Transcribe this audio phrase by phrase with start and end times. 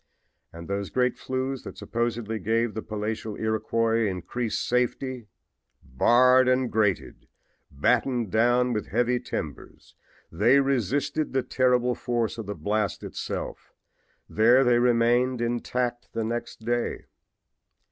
[0.51, 5.27] And those great flues that supposedly gave the palatial Iroquois increased safety!
[5.83, 7.27] Barred and grated,
[7.69, 9.93] battened down with heavy timbers
[10.31, 13.73] they resisted the terrific force of the blast itself.
[14.27, 17.05] There they remained intact the next day.